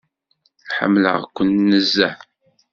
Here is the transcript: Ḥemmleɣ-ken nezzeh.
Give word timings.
Ḥemmleɣ-ken 0.75 1.49
nezzeh. 1.69 2.15